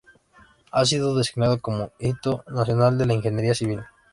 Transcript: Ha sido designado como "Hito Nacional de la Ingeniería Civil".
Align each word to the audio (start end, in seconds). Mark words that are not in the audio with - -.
Ha 0.71 0.83
sido 0.83 1.15
designado 1.15 1.61
como 1.61 1.91
"Hito 1.99 2.43
Nacional 2.47 2.97
de 2.97 3.05
la 3.05 3.13
Ingeniería 3.13 3.53
Civil". 3.53 3.81